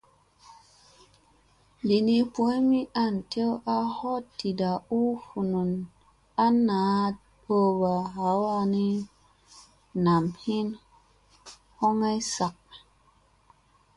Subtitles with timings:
[1.87, 5.71] Lini boy mi aŋ tew a hoɗ ɗiɗa u vunun
[6.45, 7.09] ana aa
[7.45, 8.85] ɗowɓa hawaa nani
[10.03, 10.57] nam mi
[11.77, 12.55] hoŋgo zak.